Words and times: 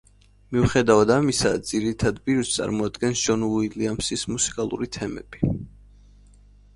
მიუხედავად 0.55 1.11
ამისა, 1.15 1.49
ძირითად 1.71 2.21
ბირთვს 2.29 2.53
წარმოადგენს 2.55 3.21
ჯონ 3.25 3.45
უილიამსის 3.49 4.23
მუსიკალური 4.31 4.89
თემები. 4.97 5.51